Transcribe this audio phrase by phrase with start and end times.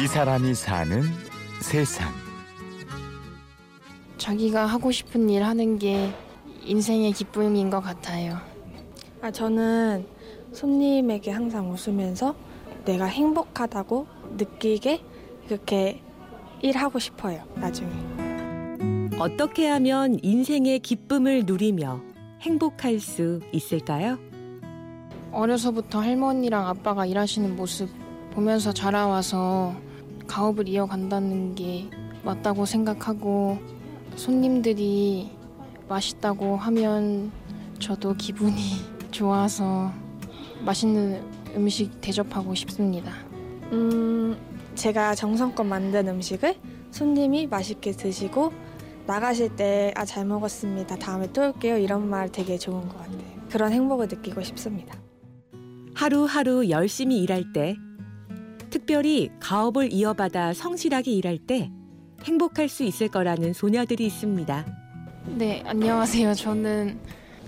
[0.00, 1.02] 이 사람이 사는
[1.60, 2.08] 세상.
[4.16, 6.12] 자기가 하고 싶은 일 하는 게
[6.62, 8.38] 인생의 기쁨인 것 같아요.
[9.20, 10.06] 아, 저는
[10.52, 12.36] 손님에게 항상 웃으면서
[12.84, 14.06] 내가 행복하다고
[14.36, 15.02] 느끼게
[15.48, 16.00] 그렇게
[16.62, 17.90] 일하고 싶어요, 나중에.
[19.18, 22.00] 어떻게 하면 인생의 기쁨을 누리며
[22.42, 24.16] 행복할 수 있을까요?
[25.32, 27.90] 어려서부터 할머니랑 아빠가 일하시는 모습
[28.30, 29.87] 보면서 자라와서
[30.28, 31.88] 가업을 이어간다는 게
[32.22, 33.58] 맞다고 생각하고
[34.14, 35.30] 손님들이
[35.88, 37.32] 맛있다고 하면
[37.80, 38.54] 저도 기분이
[39.10, 39.90] 좋아서
[40.64, 41.20] 맛있는
[41.56, 43.12] 음식 대접하고 싶습니다.
[43.72, 44.36] 음,
[44.74, 46.56] 제가 정성껏 만든 음식을
[46.90, 48.52] 손님이 맛있게 드시고
[49.06, 50.96] 나가실 때 아 잘 먹었습니다.
[50.96, 51.78] 다음에 또 올게요.
[51.78, 53.18] 이런 말 되게 좋은 것 같아요.
[53.50, 54.94] 그런 행복을 느끼고 싶습니다.
[55.94, 57.74] 하루하루 열심히 일할 때,
[58.88, 61.70] 특별히 가업을 이어받아 성실하게 일할 때
[62.24, 64.64] 행복할 수 있을 거라는 소녀들이 있습니다.
[65.26, 66.32] 네, 안녕하세요.
[66.32, 66.98] 저는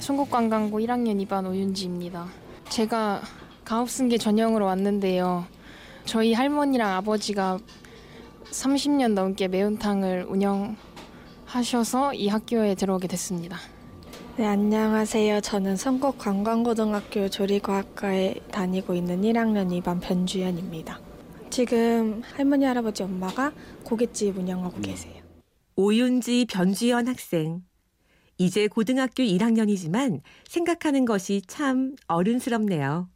[0.00, 2.26] 송곡관광고 1학년 2반 오윤지입니다.
[2.68, 3.22] 제가
[3.64, 5.46] 가업승계 전형으로 왔는데요.
[6.04, 7.58] 저희 할머니랑 아버지가
[8.50, 13.56] 30년 넘게 매운탕을 운영하셔서 이 학교에 들어오게 됐습니다.
[14.36, 15.40] 네, 안녕하세요.
[15.40, 21.00] 저는 성곡 관광고등학교 조리과학과에 다니고 있는 1학년 2반 변주연입니다.
[21.60, 23.52] 지금 할머니, 할아버지, 엄마가
[23.84, 25.22] 고깃집 운영하고 계세요.
[25.76, 27.60] 오윤지 변주연 학생.
[28.38, 33.10] 이제 고등학교 1학년이지만 생각하는 것이 참 어른스럽네요.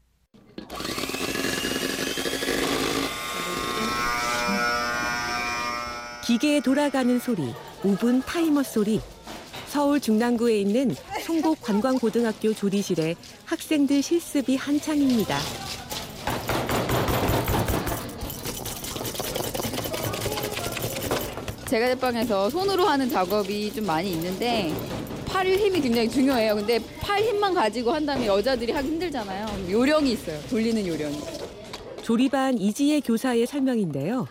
[6.27, 9.01] 기계에 돌아가는 소리, 5분 타이머 소리.
[9.69, 13.14] 서울 중랑구에 있는 송곡 관광고등학교 조리실에
[13.47, 15.39] 학생들 실습이 한창입니다.
[21.74, 24.73] 제가 제빵에서 손으로 하는 작업이 좀 많이 있는데
[25.27, 26.55] 팔 힘이 굉장히 중요해요.
[26.55, 29.68] 근데 팔 힘만 가지고 한다면 여자들이 하기 힘들잖아요.
[29.68, 30.40] 요령이 있어요.
[30.48, 31.18] 돌리는 요령이.
[32.01, 34.29] 조리반 이지혜 교사의 설명인데요.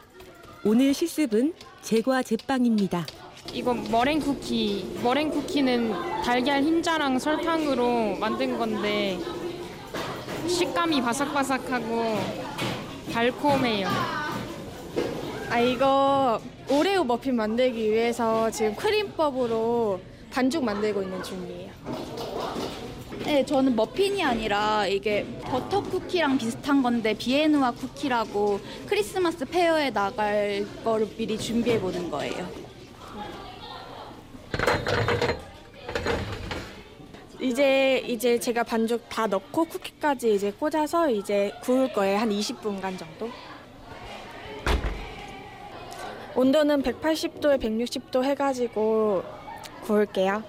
[0.63, 3.05] 오늘 실습은 제과 제빵입니다.
[3.51, 4.85] 이건 머랭 쿠키.
[5.03, 5.91] 머랭 쿠키는
[6.23, 9.19] 달걀 흰자랑 설탕으로 만든 건데
[10.47, 12.19] 식감이 바삭바삭하고
[13.11, 14.22] 달콤해요.
[15.53, 19.99] 아, 이거 오레오 머핀 만들기 위해서 지금 크림법으로
[20.31, 21.71] 반죽 만들고 있는 중이에요.
[23.23, 31.07] 네, 저는 머핀이 아니라 이게 버터 쿠키랑 비슷한 건데 비에누아 쿠키라고 크리스마스 페어에 나갈 거를
[31.15, 32.49] 미리 준비해 보는 거예요.
[37.39, 42.17] 이제 이제 제가 반죽 다 넣고 쿠키까지 이제 꽂아서 이제 구울 거예요.
[42.17, 43.29] 한 20분간 정도.
[46.35, 49.23] 온도는 180도에 160도 해가지고
[49.83, 50.43] 구울게요.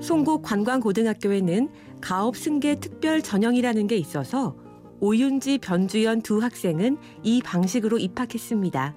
[0.00, 1.68] 송곡 관광고등학교에는
[2.00, 4.54] 가업 승계 특별 전형이라는 게 있어서
[5.00, 8.94] 오윤지 변주연 두 학생은 이 방식으로 입학했습니다.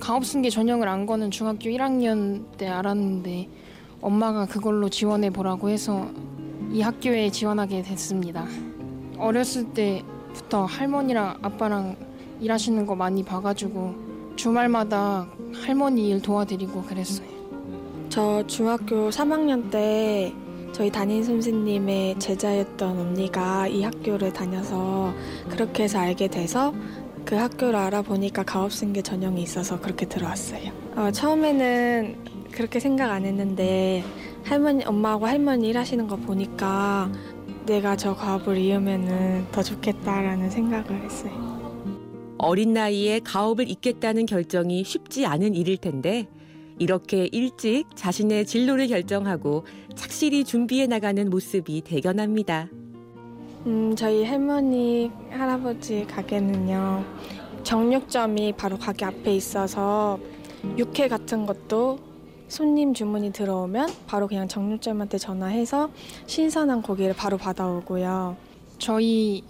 [0.00, 3.48] 가업 승계 전형을 안 거는 중학교 1학년 때 알았는데
[4.00, 6.10] 엄마가 그걸로 지원해 보라고 해서
[6.72, 8.46] 이 학교에 지원하게 됐습니다.
[9.16, 11.96] 어렸을 때부터 할머니랑 아빠랑
[12.42, 13.94] 일하시는 거 많이 봐가지고
[14.34, 17.28] 주말마다 할머니 일 도와드리고 그랬어요.
[18.08, 20.34] 저 중학교 3학년 때
[20.72, 25.14] 저희 담임 선생님의 제자였던 언니가 이 학교를 다녀서
[25.48, 26.74] 그렇게 해서 알게 돼서
[27.24, 30.72] 그 학교를 알아보니까 가업승계 전형이 있어서 그렇게 들어왔어요.
[30.96, 32.16] 어, 처음에는
[32.50, 34.02] 그렇게 생각 안 했는데
[34.44, 37.08] 할머니, 엄마하고 할머니 일하시는 거 보니까
[37.66, 41.61] 내가 저 가업을 이으면은 더 좋겠다라는 생각을 했어요.
[42.44, 46.26] 어린 나이에 가업을 잇겠다는 결정이 쉽지 않은 일일 텐데
[46.76, 49.64] 이렇게 일찍 자신의 진로를 결정하고
[49.94, 52.68] 착실히 준비해 나가는 모습이 대견합니다.
[53.66, 57.04] 음, 저희 할머니, 할아버지 가게는요,
[57.62, 60.18] 정육점이 바로 가게 앞에 있어서
[60.76, 62.00] 육회 같은 것도
[62.48, 65.90] 손님 주문이 들어오면 바로 그냥 정육점한테 전화해서
[66.26, 68.36] 신선한 고기를 바로 받아오고요.
[68.78, 69.44] 저희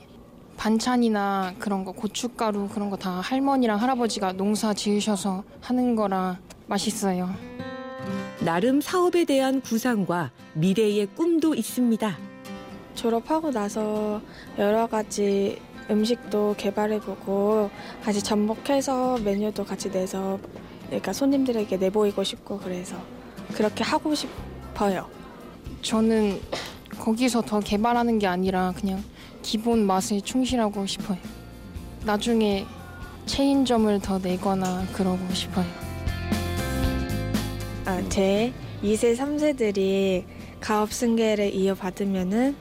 [0.67, 6.38] 반찬이나 그런 거 고춧가루 그런 거 다 할머니랑 할아버지가 농사 지으셔서 하는 거라
[6.69, 7.35] 맛있어요.
[8.38, 12.17] 나름 사업에 대한 구상과 미래의 꿈도 있습니다.
[12.94, 14.20] 졸업하고 나서
[14.56, 15.61] 여러 가지
[15.91, 17.69] 음식도 개발해보고
[18.05, 20.38] 같이 접목해서 메뉴도 같이 내서
[20.87, 22.94] 그러니까 손님들에게 내보이고 싶고 그래서
[23.53, 25.08] 그렇게 하고 싶어요.
[25.81, 26.41] 저는
[27.00, 29.03] 거기서 더 개발하는 게 아니라 그냥
[29.43, 31.19] 기본 맛에 충실하고 싶어요.
[32.05, 32.65] 나중에
[33.27, 35.67] 체인점을 더 내거나 그러고 싶어요.
[37.85, 38.53] 아, 제
[38.83, 40.25] 2세, 3세들이
[40.61, 42.56] 가업 승계를 이어받으면은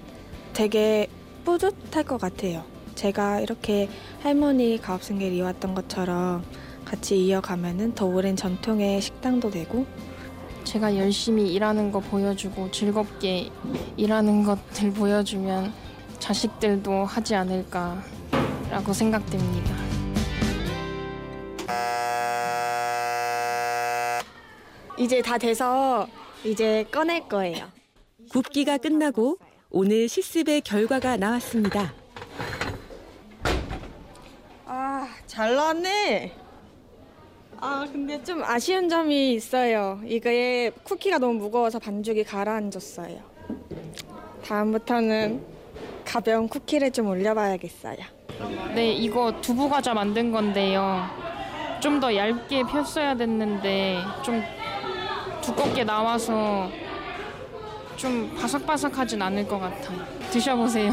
[0.53, 1.07] 되게
[1.45, 2.63] 뿌듯할 것 같아요.
[2.95, 3.89] 제가 이렇게
[4.21, 6.43] 할머니 가업 승계를 이어왔던 것처럼
[6.85, 9.85] 같이 이어가면은 더 오랜 전통의 식당도 되고
[10.63, 13.49] 제가 열심히 일하는 거 보여주고 즐겁게
[13.97, 15.73] 일하는 것들 보여주면
[16.21, 19.75] 자식들도 하지 않을까라고 생각됩니다.
[24.97, 26.07] 이제 다 돼서
[26.45, 27.67] 이제 꺼낼 거예요.
[28.31, 29.37] 굽기가 끝나고
[29.71, 31.93] 오늘 실습의 결과가 나왔습니다.
[34.65, 36.33] 아, 잘 나왔네.
[37.57, 39.99] 아, 근데 좀 아쉬운 점이 있어요.
[40.05, 43.19] 이게 쿠키가 너무 무거워서 반죽이 가라앉았어요.
[44.45, 45.60] 다음부터는
[46.11, 47.95] 가벼운 쿠키를 좀 올려봐야겠어요.
[48.75, 51.05] 네, 이거 두부 과자 만든 건데요.
[51.79, 54.43] 좀 더 얇게 폈어야 됐는데 좀
[55.41, 56.69] 두껍게 나와서
[57.95, 60.05] 좀 바삭바삭하진 않을 것 같아요.
[60.31, 60.91] 드셔보세요.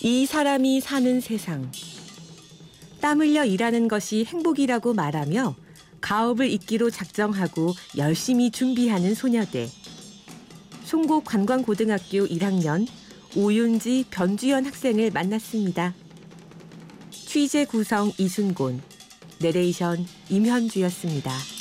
[0.00, 1.70] 이 사람이 사는 세상.
[3.04, 5.54] 땀 흘려 일하는 것이 행복이라고 말하며
[6.00, 9.68] 가업을 잇기로 작정하고 열심히 준비하는 소녀들.
[10.84, 12.86] 송곡 관광고등학교 1학년
[13.36, 15.92] 오윤지 변주연 학생을 만났습니다.
[17.10, 18.80] 취재 구성 이순곤,
[19.38, 21.53] 내레이션 임현주였습니다.